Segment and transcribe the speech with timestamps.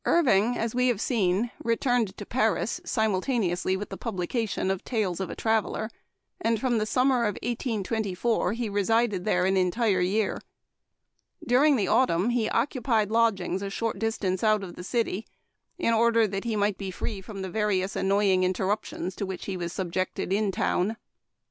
[0.03, 5.19] RVING, as we have seen, returned to Paris simultaneously with the publication of *' Tales
[5.19, 5.91] of a Traveler,"
[6.39, 10.41] and from the summer of 1824 he resided there an entire year.
[11.45, 15.27] During the autumn he occupied lodgings a short dis tance out of the city,
[15.77, 19.55] in order that he might be free from the various annoying interruptions to which he
[19.55, 20.97] was subjected in town.